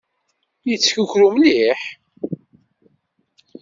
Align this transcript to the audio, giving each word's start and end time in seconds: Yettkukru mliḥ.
Yettkukru 0.67 1.27
mliḥ. 1.35 1.81